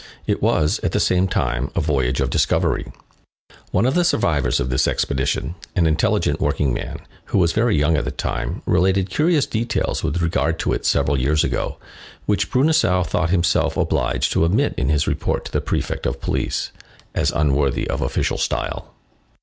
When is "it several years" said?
10.73-11.43